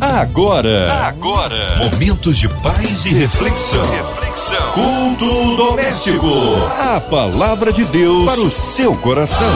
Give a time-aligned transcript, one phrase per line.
[0.00, 3.84] Agora, agora, momentos de paz e reflexão.
[3.90, 4.72] reflexão.
[4.72, 6.26] Culto doméstico.
[6.78, 9.50] A palavra de Deus para o seu coração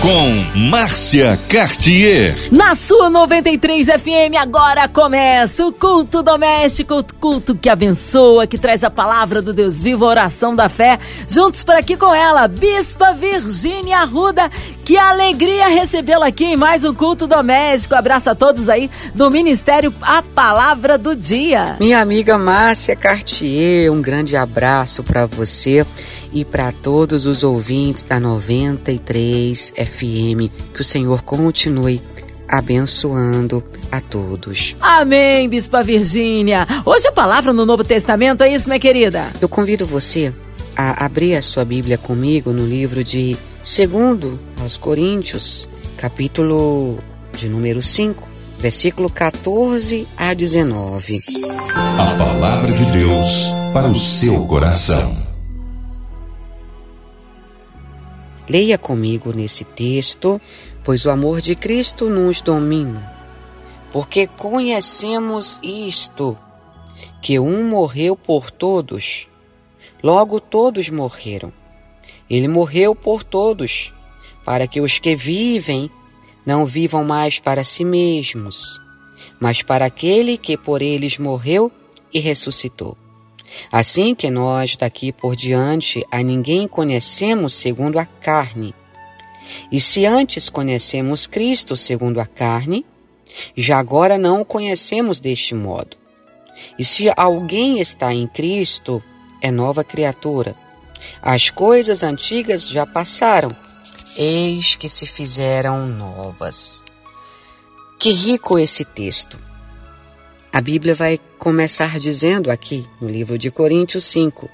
[0.00, 2.36] com Márcia Cartier.
[2.52, 8.90] Na sua 93 FM, agora começa o culto doméstico, culto que abençoa, que traz a
[8.90, 10.98] palavra do Deus vivo, a oração da fé.
[11.28, 14.48] Juntos por aqui com ela, Bispa Virgínia Arruda.
[14.88, 17.94] Que alegria recebê-la aqui em mais um culto doméstico.
[17.94, 21.76] Abraço a todos aí do Ministério A Palavra do Dia.
[21.78, 25.84] Minha amiga Márcia Cartier, um grande abraço para você
[26.32, 30.50] e para todos os ouvintes da 93 FM.
[30.72, 32.00] Que o Senhor continue
[32.48, 34.74] abençoando a todos.
[34.80, 36.66] Amém, Bispa Virgínia.
[36.86, 39.26] Hoje a palavra no Novo Testamento, é isso, minha querida?
[39.38, 40.32] Eu convido você
[40.74, 43.36] a abrir a sua Bíblia comigo no livro de
[43.68, 45.68] Segundo aos Coríntios,
[45.98, 47.00] capítulo
[47.36, 51.18] de número 5, versículo 14 a 19.
[51.74, 55.14] A palavra de Deus para o seu coração.
[58.48, 60.40] Leia comigo nesse texto,
[60.82, 63.12] pois o amor de Cristo nos domina.
[63.92, 66.38] Porque conhecemos isto,
[67.20, 69.28] que um morreu por todos,
[70.02, 71.52] logo todos morreram.
[72.30, 73.92] Ele morreu por todos,
[74.44, 75.90] para que os que vivem
[76.44, 78.80] não vivam mais para si mesmos,
[79.38, 81.70] mas para aquele que por eles morreu
[82.12, 82.96] e ressuscitou.
[83.70, 88.74] Assim que nós daqui por diante a ninguém conhecemos segundo a carne.
[89.72, 92.84] E se antes conhecemos Cristo segundo a carne,
[93.56, 95.96] já agora não o conhecemos deste modo.
[96.78, 99.02] E se alguém está em Cristo,
[99.40, 100.56] é nova criatura.
[101.22, 103.54] As coisas antigas já passaram,
[104.16, 106.82] eis que se fizeram novas.
[107.98, 109.38] Que rico esse texto!
[110.52, 114.48] A Bíblia vai começar dizendo aqui, no livro de Coríntios 5,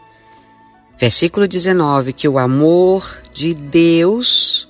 [0.98, 4.68] versículo 19, que o amor de Deus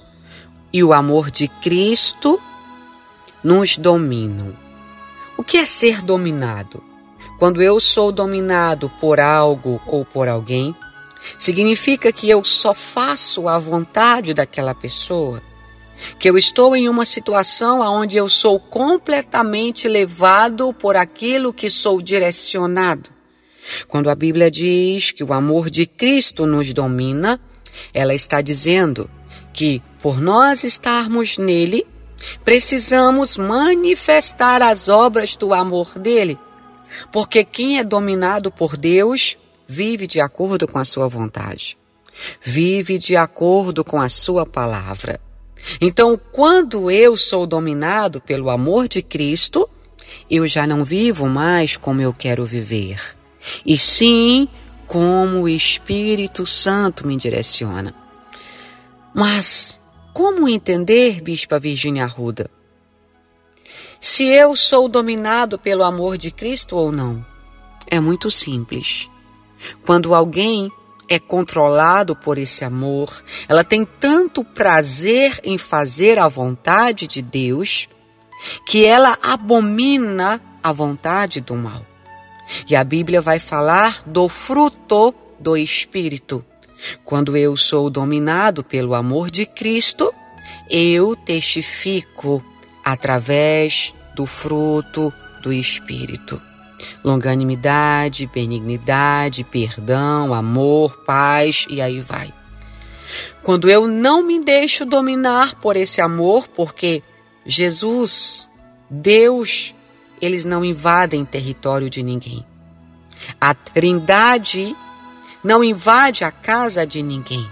[0.73, 2.41] e o amor de Cristo
[3.43, 4.55] nos dominam.
[5.37, 6.83] O que é ser dominado?
[7.39, 10.75] Quando eu sou dominado por algo ou por alguém,
[11.39, 15.43] significa que eu só faço a vontade daquela pessoa
[16.19, 22.01] que eu estou em uma situação onde eu sou completamente levado por aquilo que sou
[22.01, 23.11] direcionado.
[23.89, 27.41] Quando a Bíblia diz que o amor de Cristo nos domina,
[27.93, 29.09] ela está dizendo
[29.53, 31.87] que por nós estarmos nele,
[32.45, 36.39] precisamos manifestar as obras do amor dele.
[37.11, 39.39] Porque quem é dominado por Deus
[39.75, 41.77] vive de acordo com a sua vontade,
[42.41, 45.21] vive de acordo com a sua palavra.
[45.81, 49.69] Então, quando eu sou dominado pelo amor de Cristo,
[50.31, 53.17] eu já não vivo mais como eu quero viver,
[53.67, 54.49] e sim
[54.87, 57.93] como o Espírito Santo me direciona.
[59.13, 59.81] Mas
[60.13, 62.49] como entender, Bispa Virgínia Arruda?
[64.01, 67.25] Se eu sou dominado pelo amor de Cristo ou não?
[67.87, 69.09] É muito simples.
[69.85, 70.71] Quando alguém
[71.09, 77.89] é controlado por esse amor, ela tem tanto prazer em fazer a vontade de Deus,
[78.67, 81.85] que ela abomina a vontade do mal.
[82.69, 86.45] E a Bíblia vai falar do fruto do Espírito.
[87.05, 90.13] Quando eu sou dominado pelo amor de Cristo,
[90.69, 92.45] eu testifico
[92.85, 96.41] através do fruto do Espírito
[97.03, 102.33] longanimidade, benignidade, perdão, amor, paz e aí vai.
[103.43, 107.03] Quando eu não me deixo dominar por esse amor, porque
[107.45, 108.49] Jesus,
[108.89, 109.75] Deus,
[110.21, 112.45] eles não invadem território de ninguém.
[113.41, 114.75] A Trindade
[115.43, 117.47] não invade a casa de ninguém.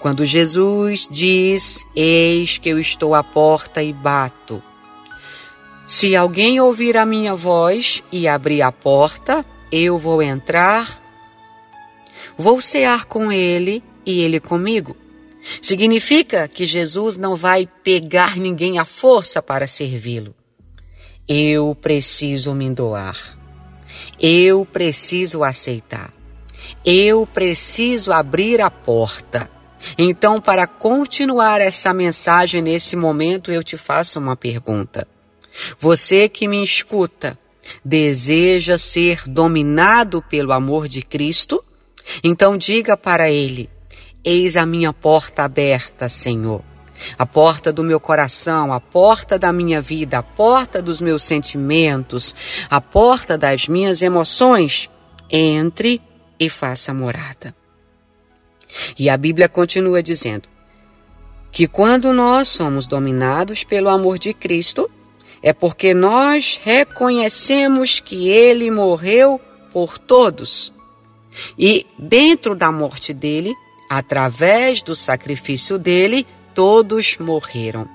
[0.00, 4.62] Quando Jesus diz: Eis que eu estou à porta e bato.
[5.88, 9.42] Se alguém ouvir a minha voz e abrir a porta,
[9.72, 11.02] eu vou entrar,
[12.36, 14.94] vou cear com ele e ele comigo.
[15.62, 20.34] Significa que Jesus não vai pegar ninguém à força para servi-lo.
[21.26, 23.38] Eu preciso me doar.
[24.20, 26.12] Eu preciso aceitar.
[26.84, 29.50] Eu preciso abrir a porta.
[29.96, 35.08] Então, para continuar essa mensagem nesse momento, eu te faço uma pergunta.
[35.78, 37.38] Você que me escuta,
[37.84, 41.64] deseja ser dominado pelo amor de Cristo?
[42.22, 43.68] Então diga para ele:
[44.24, 46.62] Eis a minha porta aberta, Senhor.
[47.16, 52.34] a porta do meu coração, a porta da minha vida, a porta dos meus sentimentos,
[52.68, 54.90] a porta das minhas emoções,
[55.30, 56.02] entre
[56.40, 57.54] e faça morada.
[58.98, 60.48] E a Bíblia continua dizendo
[61.50, 64.90] que quando nós somos dominados pelo amor de Cristo,
[65.42, 69.40] é porque nós reconhecemos que ele morreu
[69.72, 70.72] por todos.
[71.58, 73.54] E dentro da morte dele,
[73.88, 77.88] através do sacrifício dele, todos morreram.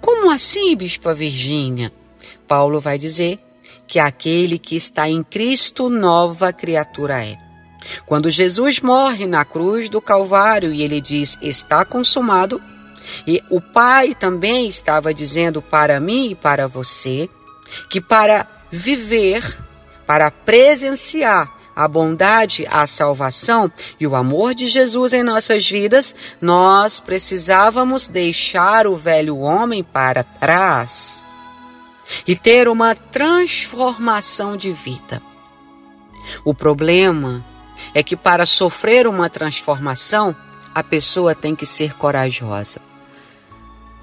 [0.00, 1.92] Como assim, Bispa Virgínia?
[2.48, 3.38] Paulo vai dizer
[3.86, 7.36] que aquele que está em Cristo, nova criatura é.
[8.06, 12.60] Quando Jesus morre na cruz do Calvário e ele diz: Está consumado,
[13.26, 17.28] e o Pai também estava dizendo para mim e para você
[17.88, 19.58] que para viver,
[20.06, 27.00] para presenciar a bondade, a salvação e o amor de Jesus em nossas vidas, nós
[27.00, 31.26] precisávamos deixar o velho homem para trás
[32.26, 35.22] e ter uma transformação de vida.
[36.44, 37.44] O problema
[37.94, 40.36] é que para sofrer uma transformação,
[40.74, 42.89] a pessoa tem que ser corajosa.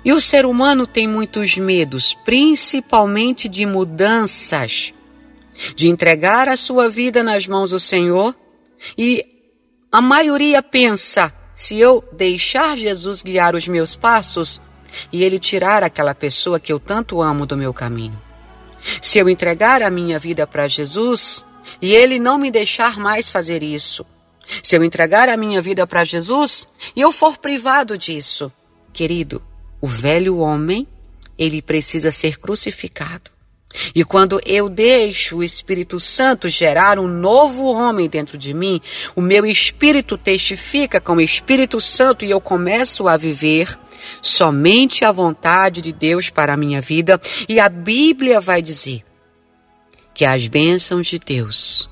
[0.06, 4.94] E o ser humano tem muitos medos, principalmente de mudanças
[5.76, 8.36] de entregar a sua vida nas mãos do Senhor.
[8.98, 9.26] E
[9.92, 14.62] a maioria pensa: se eu deixar Jesus guiar os meus passos
[15.12, 18.22] e ele tirar aquela pessoa que eu tanto amo do meu caminho.
[19.02, 21.44] Se eu entregar a minha vida para Jesus
[21.82, 24.06] e ele não me deixar mais fazer isso.
[24.64, 28.52] Se eu entregar a minha vida para Jesus e eu for privado disso,
[28.94, 29.44] querido,
[29.82, 30.88] o velho homem,
[31.38, 33.32] ele precisa ser crucificado.
[33.94, 38.82] E quando eu deixo o Espírito Santo gerar um novo homem dentro de mim,
[39.16, 43.78] o meu espírito testifica com o Espírito Santo e eu começo a viver
[44.22, 47.20] somente a vontade de Deus para a minha vida.
[47.48, 49.04] E a Bíblia vai dizer
[50.14, 51.90] que as bênçãos de Deus,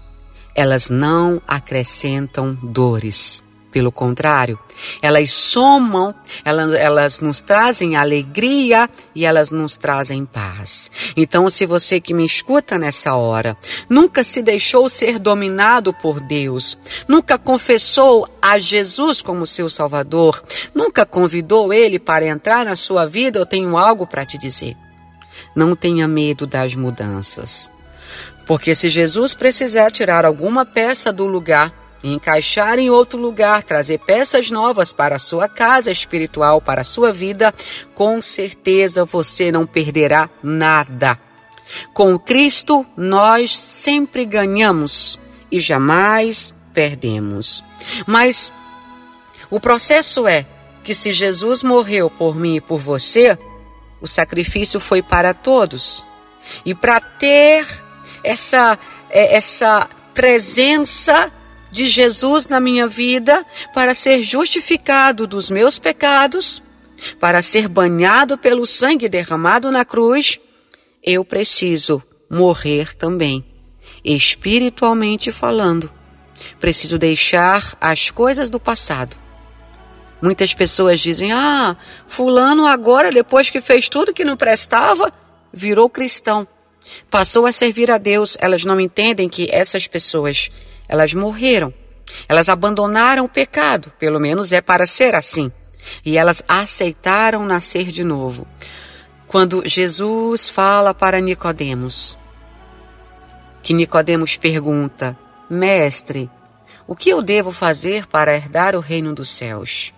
[0.56, 3.44] elas não acrescentam dores.
[3.75, 4.57] Pelo contrário,
[5.01, 10.89] elas somam, elas, elas nos trazem alegria e elas nos trazem paz.
[11.13, 13.57] Então, se você que me escuta nessa hora
[13.89, 20.42] nunca se deixou ser dominado por Deus, nunca confessou a Jesus como seu Salvador,
[20.74, 24.77] nunca convidou Ele para entrar na sua vida, eu tenho algo para te dizer.
[25.54, 27.69] Não tenha medo das mudanças.
[28.48, 34.52] Porque se Jesus precisar tirar alguma peça do lugar, encaixar em outro lugar, trazer peças
[34.52, 37.54] novas para a sua casa espiritual, para a sua vida,
[37.94, 41.20] com certeza você não perderá nada.
[41.94, 45.20] Com Cristo, nós sempre ganhamos
[45.52, 47.64] e jamais perdemos.
[48.06, 48.52] Mas
[49.50, 50.46] o processo é
[50.84, 53.38] que se Jesus morreu por mim e por você,
[54.00, 56.06] o sacrifício foi para todos.
[56.64, 57.66] E para ter
[58.24, 58.78] essa,
[59.10, 61.32] é, essa presença
[61.75, 66.63] de Jesus na minha vida para ser justificado dos meus pecados,
[67.19, 70.39] para ser banhado pelo sangue derramado na cruz,
[71.04, 73.44] eu preciso morrer também,
[74.06, 75.92] espiritualmente falando.
[76.62, 79.18] Preciso deixar as coisas do passado.
[80.22, 81.75] Muitas pessoas dizem: Ah,
[82.07, 85.12] Fulano agora, depois que fez tudo que não prestava,
[85.51, 86.48] virou cristão.
[87.12, 88.38] Passou a servir a Deus.
[88.39, 90.50] Elas não entendem que essas pessoas
[90.88, 91.74] elas morreram.
[92.27, 95.51] Elas abandonaram o pecado, pelo menos é para ser assim.
[96.04, 98.48] E elas aceitaram nascer de novo.
[99.27, 102.18] Quando Jesus fala para Nicodemos,
[103.62, 105.18] que Nicodemos pergunta:
[105.50, 106.30] Mestre,
[106.88, 109.94] o que eu devo fazer para herdar o reino dos céus?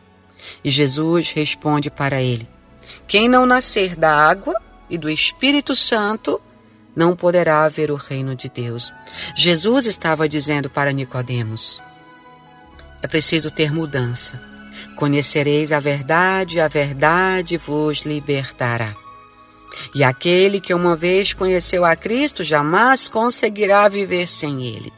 [0.63, 2.48] E Jesus responde para ele:
[3.08, 4.56] Quem não nascer da água
[4.89, 6.41] e do Espírito Santo
[6.98, 8.92] não poderá ver o reino de Deus.
[9.36, 11.80] Jesus estava dizendo para Nicodemos:
[13.04, 14.42] É preciso ter mudança.
[14.96, 18.96] Conhecereis a verdade, a verdade vos libertará.
[19.94, 24.92] E aquele que uma vez conheceu a Cristo jamais conseguirá viver sem ele.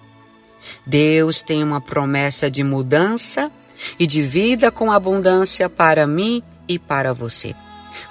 [0.85, 3.51] Deus tem uma promessa de mudança
[3.99, 7.53] e de vida com abundância para mim e para você.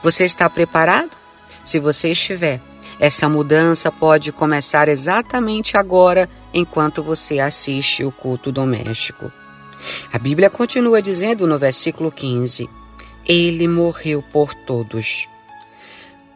[0.03, 1.17] Você está preparado?
[1.65, 2.61] Se você estiver,
[3.01, 9.31] essa mudança pode começar exatamente agora, enquanto você assiste o culto doméstico.
[10.13, 12.69] A Bíblia continua dizendo no versículo 15:
[13.25, 15.29] Ele morreu por todos,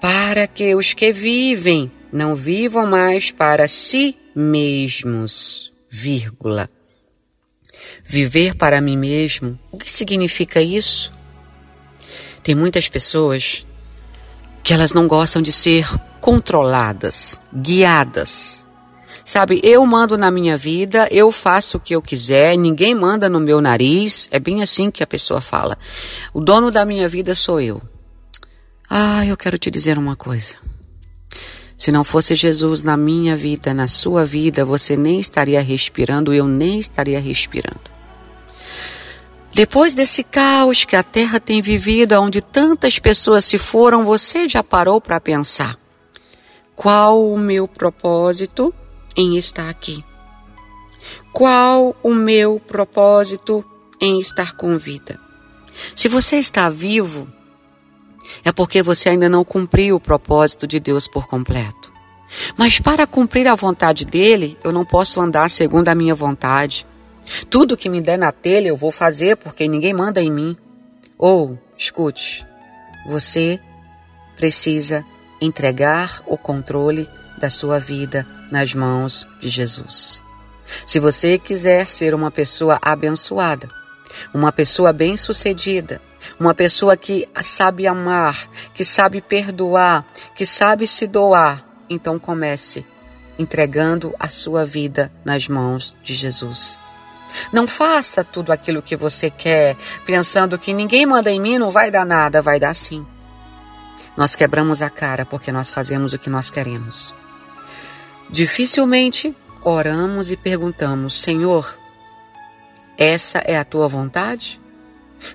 [0.00, 5.72] para que os que vivem não vivam mais para si mesmos.
[5.90, 6.70] Vírgula.
[8.04, 11.12] Viver para mim mesmo, o que significa isso?
[12.42, 13.66] Tem muitas pessoas
[14.62, 15.86] que elas não gostam de ser
[16.22, 18.64] controladas, guiadas.
[19.24, 23.40] Sabe, eu mando na minha vida, eu faço o que eu quiser, ninguém manda no
[23.40, 24.28] meu nariz.
[24.30, 25.76] É bem assim que a pessoa fala.
[26.32, 27.82] O dono da minha vida sou eu.
[28.88, 30.56] Ah, eu quero te dizer uma coisa.
[31.76, 36.46] Se não fosse Jesus na minha vida, na sua vida, você nem estaria respirando, eu
[36.46, 37.90] nem estaria respirando.
[39.52, 44.62] Depois desse caos que a Terra tem vivido, onde tantas pessoas se foram, você já
[44.62, 45.81] parou para pensar:
[46.82, 48.74] qual o meu propósito
[49.16, 50.04] em estar aqui?
[51.32, 53.64] Qual o meu propósito
[54.00, 55.16] em estar com vida?
[55.94, 57.28] Se você está vivo,
[58.44, 61.92] é porque você ainda não cumpriu o propósito de Deus por completo.
[62.56, 66.84] Mas para cumprir a vontade dele, eu não posso andar segundo a minha vontade.
[67.48, 70.56] Tudo que me der na telha eu vou fazer porque ninguém manda em mim.
[71.16, 72.44] Ou, escute,
[73.06, 73.60] você
[74.34, 75.06] precisa
[75.44, 77.08] entregar o controle
[77.38, 80.22] da sua vida nas mãos de Jesus.
[80.86, 83.68] Se você quiser ser uma pessoa abençoada,
[84.32, 86.00] uma pessoa bem-sucedida,
[86.38, 92.86] uma pessoa que sabe amar, que sabe perdoar, que sabe se doar, então comece
[93.38, 96.78] entregando a sua vida nas mãos de Jesus.
[97.52, 101.90] Não faça tudo aquilo que você quer, pensando que ninguém manda em mim, não vai
[101.90, 103.04] dar nada, vai dar sim.
[104.16, 107.14] Nós quebramos a cara porque nós fazemos o que nós queremos.
[108.28, 111.78] Dificilmente oramos e perguntamos: Senhor,
[112.96, 114.60] essa é a tua vontade?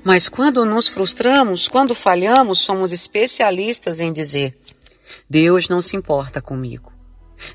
[0.03, 4.57] Mas quando nos frustramos, quando falhamos, somos especialistas em dizer:
[5.29, 6.91] Deus não se importa comigo.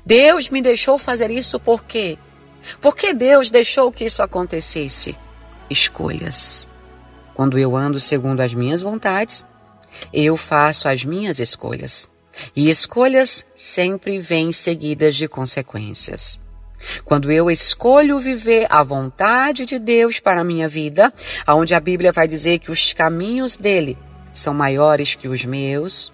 [0.05, 2.17] Deus me deixou fazer isso por quê?
[2.79, 5.15] Por que Deus deixou que isso acontecesse?
[5.69, 6.69] Escolhas.
[7.33, 9.45] Quando eu ando segundo as minhas vontades,
[10.13, 12.09] eu faço as minhas escolhas.
[12.55, 16.41] E escolhas sempre vêm seguidas de consequências.
[17.05, 21.13] Quando eu escolho viver a vontade de Deus para a minha vida,
[21.45, 23.97] aonde a Bíblia vai dizer que os caminhos dele
[24.33, 26.11] são maiores que os meus,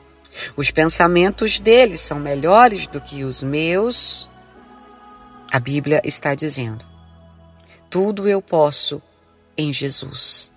[0.56, 4.30] os pensamentos dele são melhores do que os meus,
[5.52, 6.86] a Bíblia está dizendo:
[7.90, 9.02] tudo eu posso
[9.58, 10.52] em Jesus.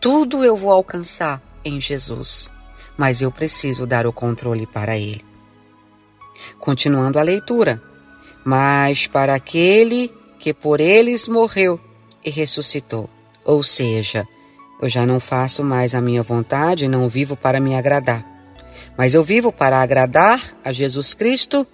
[0.00, 2.50] Tudo eu vou alcançar em Jesus,
[2.96, 5.24] mas eu preciso dar o controle para Ele.
[6.58, 7.82] Continuando a leitura.
[8.44, 11.80] Mas para aquele que por eles morreu
[12.24, 13.10] e ressuscitou.
[13.44, 14.26] Ou seja,
[14.80, 18.24] eu já não faço mais a minha vontade e não vivo para me agradar.
[18.96, 21.66] Mas eu vivo para agradar a Jesus Cristo,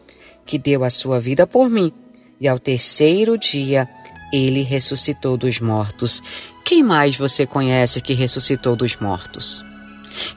[0.46, 1.92] que deu a sua vida por mim
[2.40, 3.88] e ao terceiro dia
[4.32, 6.20] ele ressuscitou dos mortos.
[6.64, 9.64] Quem mais você conhece que ressuscitou dos mortos?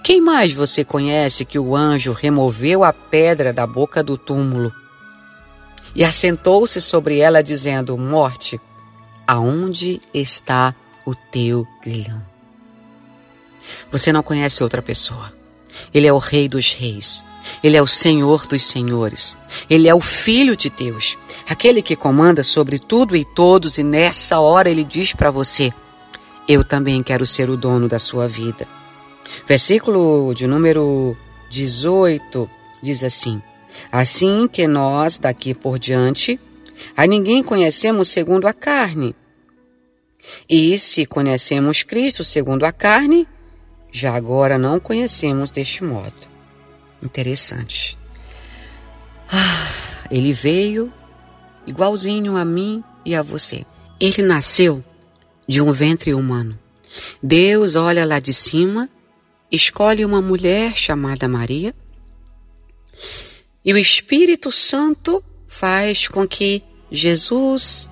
[0.04, 4.72] Quem mais você conhece que o anjo removeu a pedra da boca do túmulo
[5.96, 8.60] e assentou-se sobre ela, dizendo: Morte,
[9.26, 12.22] aonde está o teu grilhão?
[13.92, 15.34] Você não conhece outra pessoa.
[15.94, 17.24] Ele é o Rei dos Reis.
[17.64, 19.38] Ele é o Senhor dos Senhores.
[19.70, 21.18] Ele é o Filho de Deus,
[21.48, 25.74] aquele que comanda sobre tudo e todos, e nessa hora ele diz para você:
[26.48, 28.68] Eu também quero ser o dono da sua vida.
[29.48, 31.16] Versículo de número
[31.50, 32.50] 18
[32.82, 33.42] diz assim:
[33.92, 36.40] Assim que nós, daqui por diante,
[36.96, 39.16] a ninguém conhecemos segundo a carne.
[40.50, 43.28] E se conhecemos Cristo segundo a carne,
[43.92, 46.14] já agora não conhecemos deste modo.
[47.02, 47.98] Interessante.
[49.32, 49.72] Ah,
[50.10, 50.92] ele veio
[51.66, 53.66] igualzinho a mim e a você.
[54.00, 54.84] Ele nasceu
[55.48, 56.58] de um ventre humano.
[57.22, 58.90] Deus olha lá de cima,
[59.52, 61.74] escolhe uma mulher chamada Maria,
[63.64, 67.90] e o Espírito Santo faz com que Jesus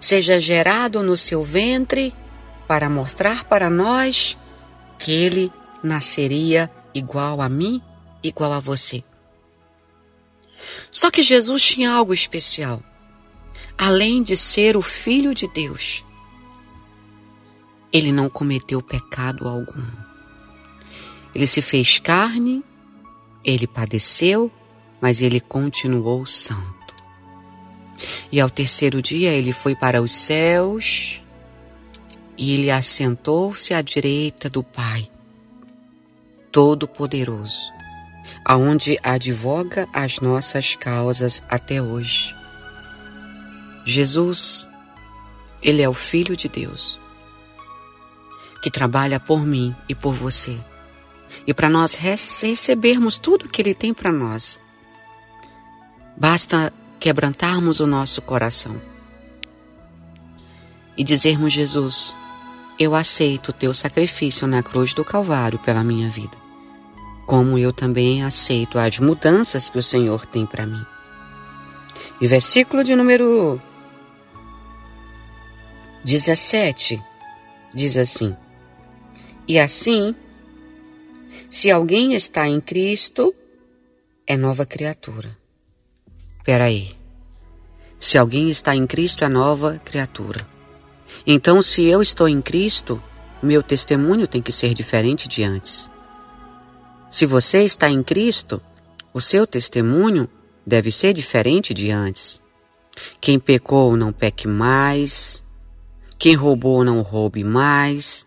[0.00, 2.14] seja gerado no seu ventre
[2.66, 4.36] para mostrar para nós
[4.98, 5.52] que ele
[5.82, 7.80] nasceria igual a mim,
[8.22, 9.02] igual a você.
[10.90, 12.82] Só que Jesus tinha algo especial.
[13.76, 16.04] Além de ser o Filho de Deus,
[17.92, 19.84] ele não cometeu pecado algum.
[21.34, 22.64] Ele se fez carne,
[23.44, 24.50] ele padeceu,
[25.00, 26.94] mas ele continuou santo.
[28.30, 31.20] E ao terceiro dia ele foi para os céus
[32.36, 35.08] e ele assentou-se à direita do Pai.
[36.50, 37.72] Todo-Poderoso,
[38.44, 42.34] aonde advoga as nossas causas até hoje.
[43.84, 44.68] Jesus,
[45.62, 46.98] Ele é o Filho de Deus,
[48.62, 50.58] que trabalha por mim e por você.
[51.46, 54.60] E para nós recebermos tudo que Ele tem para nós.
[56.16, 58.80] Basta quebrantarmos o nosso coração
[60.96, 62.16] e dizermos: Jesus,
[62.78, 66.36] eu aceito o teu sacrifício na cruz do Calvário pela minha vida,
[67.26, 70.84] como eu também aceito as mudanças que o Senhor tem para mim.
[72.20, 73.60] E versículo de número
[76.04, 77.02] 17
[77.74, 78.36] diz assim:
[79.48, 80.14] E assim,
[81.54, 83.32] se alguém está em Cristo,
[84.26, 85.38] é nova criatura.
[86.44, 86.96] Peraí.
[87.96, 90.44] Se alguém está em Cristo, é nova criatura.
[91.24, 93.00] Então, se eu estou em Cristo,
[93.40, 95.88] meu testemunho tem que ser diferente de antes.
[97.08, 98.60] Se você está em Cristo,
[99.12, 100.28] o seu testemunho
[100.66, 102.42] deve ser diferente de antes.
[103.20, 105.44] Quem pecou não peque mais.
[106.18, 108.26] Quem roubou não roube mais.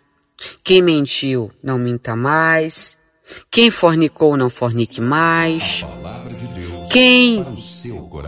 [0.63, 2.96] Quem mentiu não minta mais.
[3.49, 5.85] Quem fornicou não fornique mais.
[6.91, 7.45] Quem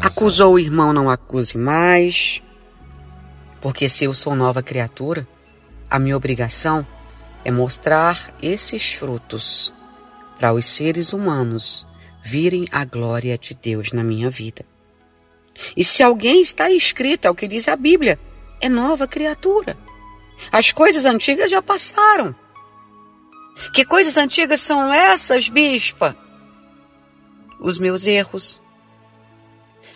[0.01, 2.41] acusou o irmão não acuse mais.
[3.61, 5.27] Porque se eu sou nova criatura,
[5.89, 6.85] a minha obrigação
[7.43, 9.73] é mostrar esses frutos
[10.37, 11.85] para os seres humanos
[12.21, 14.65] virem a glória de Deus na minha vida.
[15.75, 18.19] E se alguém está escrito, é o que diz a Bíblia,
[18.61, 19.77] é nova criatura.
[20.51, 22.33] As coisas antigas já passaram.
[23.73, 26.15] Que coisas antigas são essas, bispa?
[27.59, 28.61] Os meus erros,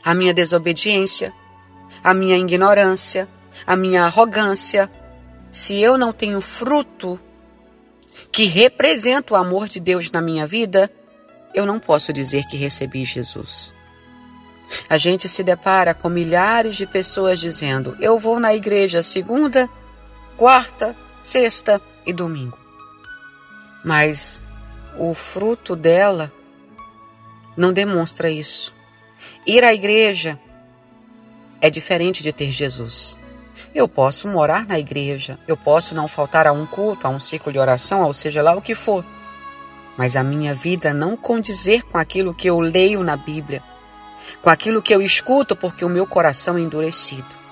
[0.04, 1.34] a minha desobediência,
[2.04, 3.28] a minha ignorância,
[3.66, 4.92] a minha arrogância,
[5.52, 7.20] se eu não tenho fruto
[8.32, 10.92] que representa o amor de Deus na minha vida,
[11.54, 13.74] eu não posso dizer que recebi Jesus.
[14.90, 19.70] A gente se depara com milhares de pessoas dizendo: Eu vou na igreja segunda,
[20.36, 22.63] quarta, sexta e domingo.
[23.84, 24.44] Mas
[24.98, 26.32] o fruto dela
[27.58, 28.74] não demonstra isso.
[29.46, 30.40] Ir à igreja
[31.62, 33.18] é diferente de ter Jesus.
[33.74, 37.52] Eu posso morar na igreja, eu posso não faltar a um culto, a um ciclo
[37.52, 39.04] de oração, ou seja lá o que for.
[39.98, 43.64] Mas a minha vida não condizer com aquilo que eu leio na Bíblia,
[44.42, 47.44] com aquilo que eu escuto, porque o meu coração é endurecido.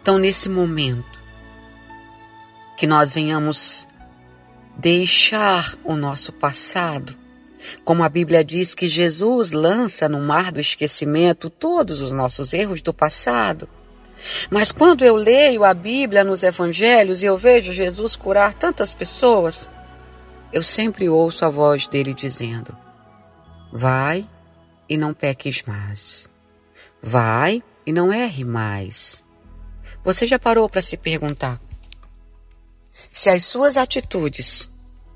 [0.00, 1.18] Então, nesse momento,
[2.76, 3.86] que nós venhamos
[4.76, 7.14] deixar o nosso passado,
[7.84, 12.82] como a Bíblia diz que Jesus lança no mar do esquecimento todos os nossos erros
[12.82, 13.68] do passado
[14.50, 19.70] mas quando eu leio a Bíblia nos evangelhos e eu vejo Jesus curar tantas pessoas,
[20.52, 22.76] eu sempre ouço a voz dele dizendo:
[23.72, 24.28] Vai
[24.88, 26.30] e não peques mais.
[27.02, 29.22] Vai e não erre mais.
[30.02, 31.60] Você já parou para se perguntar
[33.12, 34.70] se as suas atitudes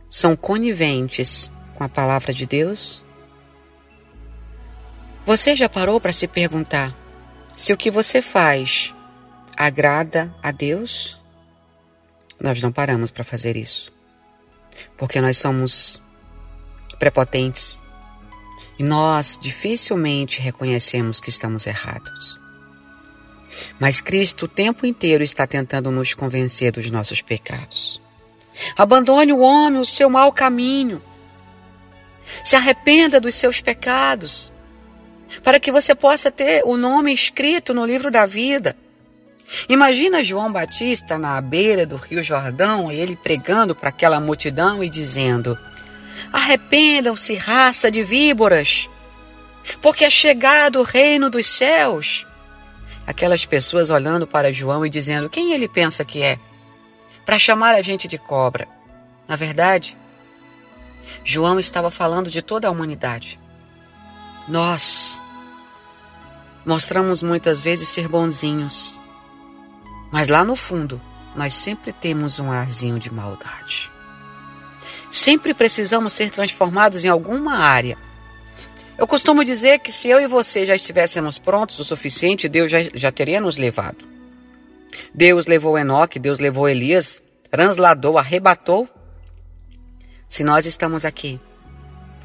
[0.09, 3.05] são coniventes com a palavra de Deus?
[5.27, 6.97] Você já parou para se perguntar
[7.57, 8.95] se o que você faz
[9.57, 11.19] agrada a Deus,
[12.41, 13.93] nós não paramos para fazer isso.
[14.97, 16.01] Porque nós somos
[16.99, 17.83] prepotentes
[18.79, 22.39] e nós dificilmente reconhecemos que estamos errados.
[23.79, 28.01] Mas Cristo o tempo inteiro está tentando nos convencer dos nossos pecados.
[28.77, 31.01] Abandone o homem o seu mau caminho.
[32.45, 34.53] Se arrependa dos seus pecados,
[35.43, 38.77] para que você possa ter o nome escrito no livro da vida.
[39.69, 45.57] Imagina João Batista na beira do Rio Jordão, ele pregando para aquela multidão e dizendo:
[46.33, 48.91] Arrependam-se, raça de víboras,
[49.81, 52.27] porque é chegado o reino dos céus.
[53.09, 56.39] Aquelas pessoas olhando para João e dizendo: Quem ele pensa que é?
[57.25, 58.69] Para chamar a gente de cobra.
[59.27, 59.97] Na verdade,
[61.25, 63.41] João estava falando de toda a humanidade.
[64.47, 65.21] Nós
[66.65, 69.01] mostramos muitas vezes ser bonzinhos
[70.11, 71.01] mas lá no fundo,
[71.37, 73.91] nós sempre temos um arzinho de maldade.
[75.11, 77.97] Sempre precisamos ser transformados em alguma área.
[78.99, 82.79] Eu costumo dizer que se eu e você já estivéssemos prontos o suficiente, Deus já,
[82.93, 84.05] já teria nos levado.
[85.15, 88.89] Deus levou Enoque, Deus levou Elias, transladou, arrebatou.
[90.29, 91.41] Se nós estamos aqui,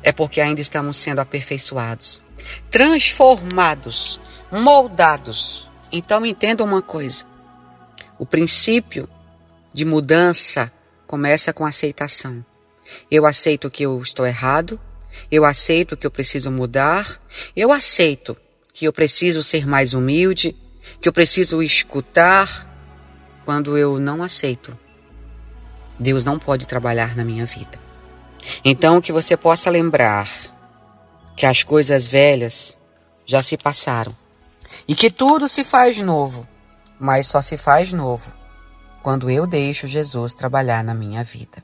[0.02, 2.20] é porque ainda estamos sendo aperfeiçoados,
[2.72, 4.20] transformados,
[4.52, 5.70] moldados.
[5.92, 7.24] Então entenda uma coisa:
[8.18, 9.08] o princípio
[9.72, 10.72] de mudança
[11.06, 12.44] começa com aceitação.
[13.12, 14.80] Eu aceito que eu estou errado,
[15.32, 17.22] eu aceito que eu preciso mudar,
[17.56, 18.38] eu aceito
[18.74, 20.56] que eu preciso ser mais humilde,
[21.00, 22.70] que eu preciso escutar.
[23.46, 24.78] Quando eu não aceito,
[26.00, 27.80] Deus não pode trabalhar na minha vida.
[28.64, 30.30] Então que você possa lembrar
[31.36, 32.78] que as coisas velhas
[33.26, 34.16] já se passaram
[34.88, 36.48] e que tudo se faz novo,
[37.00, 38.32] mas só se faz novo
[39.02, 41.64] quando eu deixo Jesus trabalhar na minha vida.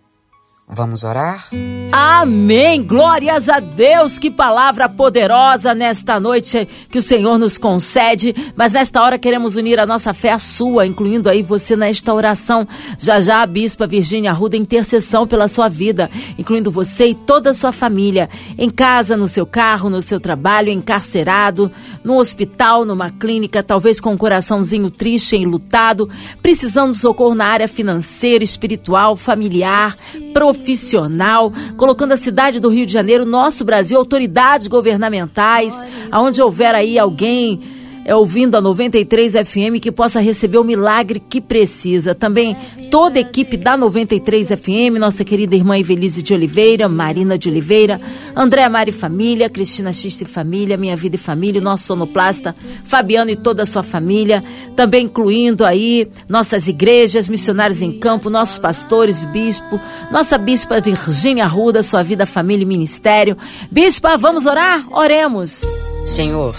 [0.72, 1.50] Vamos orar?
[1.92, 2.84] Amém!
[2.84, 4.20] Glórias a Deus!
[4.20, 8.36] Que palavra poderosa nesta noite que o Senhor nos concede.
[8.56, 12.68] Mas nesta hora queremos unir a nossa fé à sua, incluindo aí você nesta oração.
[13.00, 17.54] Já já a Bispa Virgínia Arruda intercessão pela sua vida, incluindo você e toda a
[17.56, 18.30] sua família.
[18.56, 21.72] Em casa, no seu carro, no seu trabalho, encarcerado,
[22.04, 26.08] no hospital, numa clínica, talvez com um coraçãozinho triste e lutado,
[26.44, 29.96] precisando de socorro na área financeira, espiritual, familiar,
[30.32, 36.76] profissional profissional, colocando a cidade do Rio de Janeiro, nosso Brasil, autoridades governamentais, aonde houver
[36.76, 42.16] aí alguém é, ouvindo a 93 FM que possa receber o milagre que precisa.
[42.16, 42.56] Também
[42.90, 48.00] toda a equipe da 93 FM, nossa querida irmã Evelise de Oliveira, Marina de Oliveira,
[48.36, 53.36] André Mari Família, Cristina Xista e Família, Minha Vida e Família, nosso sonoplasta, Fabiano e
[53.36, 54.44] toda a sua família,
[54.76, 59.80] também incluindo aí nossas igrejas, missionários em campo, nossos pastores, bispo,
[60.12, 63.38] nossa bispa Virgínia Arruda, sua vida, família e ministério.
[63.72, 64.84] Bispa, vamos orar?
[64.92, 65.66] Oremos.
[66.06, 66.56] Senhor,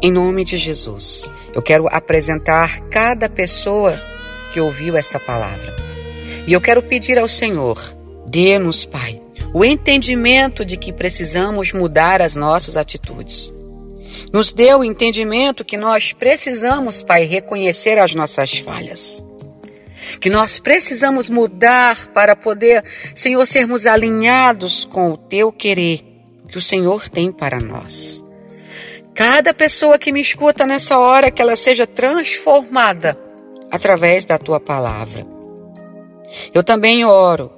[0.00, 4.00] em nome de Jesus, eu quero apresentar cada pessoa
[4.52, 5.74] que ouviu essa palavra.
[6.46, 7.78] E eu quero pedir ao Senhor,
[8.26, 9.20] dê-nos, Pai,
[9.52, 13.52] o entendimento de que precisamos mudar as nossas atitudes.
[14.32, 19.22] Nos dê o entendimento que nós precisamos, Pai, reconhecer as nossas falhas.
[20.20, 22.84] Que nós precisamos mudar para poder,
[23.16, 26.04] Senhor, sermos alinhados com o teu querer,
[26.48, 28.22] que o Senhor tem para nós.
[29.18, 33.18] Cada pessoa que me escuta nessa hora, que ela seja transformada
[33.68, 35.26] através da tua palavra.
[36.54, 37.50] Eu também oro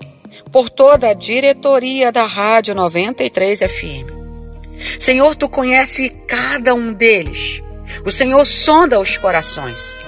[0.51, 4.09] por toda a diretoria da Rádio 93 FM.
[4.99, 7.63] Senhor, tu conhece cada um deles.
[8.07, 9.99] O Senhor sonda os corações.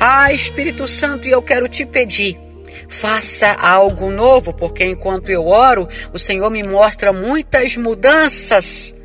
[0.00, 2.40] Ah, Espírito Santo, eu quero te pedir,
[2.88, 8.95] faça algo novo, porque enquanto eu oro, o Senhor me mostra muitas mudanças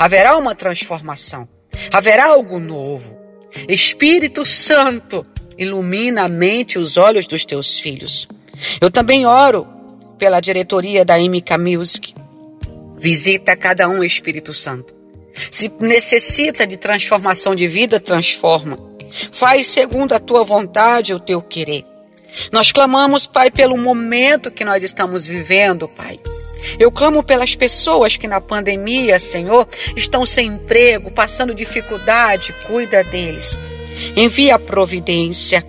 [0.00, 1.46] haverá uma transformação,
[1.92, 3.14] haverá algo novo.
[3.68, 5.26] Espírito Santo,
[5.58, 8.26] ilumina a mente e os olhos dos teus filhos.
[8.80, 9.68] Eu também oro
[10.18, 12.14] pela diretoria da MK Music.
[12.96, 14.94] Visita cada um, Espírito Santo.
[15.50, 18.78] Se necessita de transformação de vida, transforma.
[19.32, 21.84] Faz segundo a tua vontade, o teu querer.
[22.50, 26.18] Nós clamamos, Pai, pelo momento que nós estamos vivendo, Pai.
[26.78, 33.58] Eu clamo pelas pessoas que na pandemia, Senhor, estão sem emprego, passando dificuldade, cuida deles.
[34.16, 35.64] Envia a providência.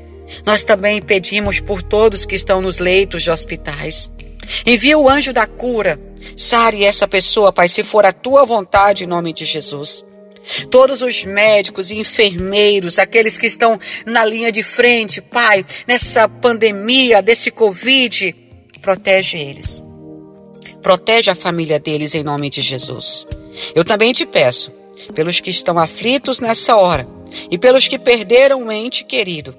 [0.46, 4.12] Nós também pedimos por todos que estão nos leitos de hospitais.
[4.66, 6.00] Envia o anjo da cura.
[6.38, 10.04] Sare essa pessoa, Pai, se for a tua vontade, em nome de Jesus.
[10.70, 17.22] Todos os médicos e enfermeiros, aqueles que estão na linha de frente, Pai, nessa pandemia,
[17.22, 18.36] desse Covid,
[18.82, 19.84] protege eles.
[20.82, 23.28] Protege a família deles em nome de Jesus.
[23.76, 24.72] Eu também te peço,
[25.14, 27.08] pelos que estão aflitos nessa hora
[27.50, 29.56] e pelos que perderam um ente querido.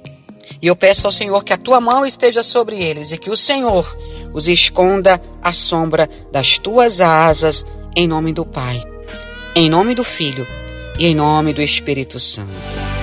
[0.61, 3.37] E eu peço ao Senhor que a tua mão esteja sobre eles e que o
[3.37, 3.87] Senhor
[4.35, 7.65] os esconda à sombra das tuas asas,
[7.97, 8.83] em nome do Pai,
[9.55, 10.47] em nome do Filho
[10.99, 13.02] e em nome do Espírito Santo.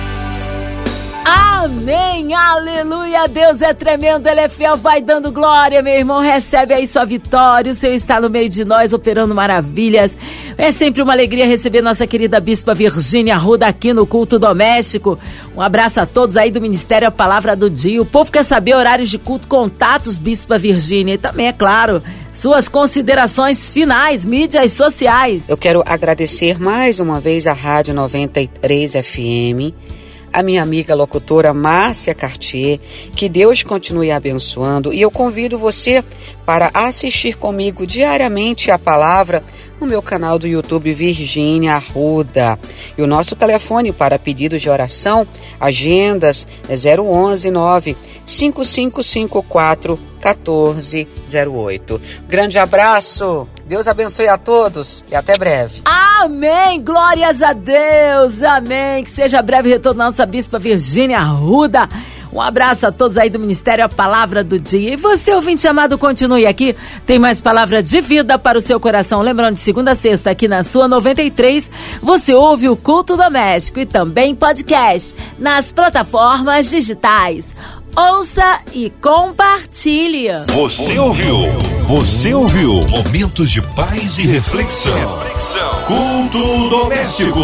[1.62, 6.86] Amém, aleluia, Deus é tremendo, Ele é fiel, vai dando glória, meu irmão, recebe aí
[6.86, 10.16] sua vitória, o Senhor está no meio de nós, operando maravilhas.
[10.56, 15.18] É sempre uma alegria receber nossa querida Bispa Virgínia Ruda aqui no Culto Doméstico.
[15.54, 18.00] Um abraço a todos aí do Ministério A Palavra do Dia.
[18.00, 22.70] O povo quer saber horários de culto, contatos, Bispa Virgínia, e também, é claro, suas
[22.70, 25.50] considerações finais, mídias sociais.
[25.50, 29.99] Eu quero agradecer mais uma vez a Rádio 93 FM
[30.32, 32.78] a minha amiga locutora Márcia Cartier.
[33.14, 36.04] Que Deus continue abençoando e eu convido você
[36.44, 39.42] para assistir comigo diariamente a palavra
[39.80, 42.58] no meu canal do YouTube Virgínia Arruda.
[42.96, 45.26] E o nosso telefone para pedidos de oração,
[45.58, 52.00] agendas é 011 9 5554 1408.
[52.28, 55.80] Grande abraço, Deus abençoe a todos e até breve.
[56.22, 59.02] Amém, glórias a Deus, amém.
[59.02, 61.88] Que seja breve retorno da nossa Bispa Virgínia Arruda.
[62.32, 64.94] Um abraço a todos aí do Ministério A Palavra do Dia.
[64.94, 66.76] E você, ouvinte amado, continue aqui.
[67.04, 69.20] Tem mais palavra de vida para o seu coração.
[69.20, 73.86] Lembrando, de segunda a sexta, aqui na sua 93, você ouve o Culto Doméstico e
[73.86, 77.54] também podcast nas plataformas digitais.
[77.96, 80.28] Ouça e compartilhe.
[80.46, 81.36] Você ouviu?
[81.82, 84.94] Você ouviu Momentos de Paz e Reflexão.
[84.94, 85.84] Reflexão.
[85.86, 87.40] Culto doméstico.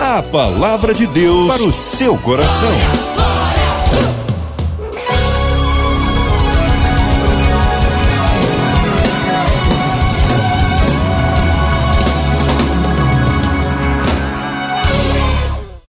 [0.00, 2.68] A palavra de Deus para o seu coração.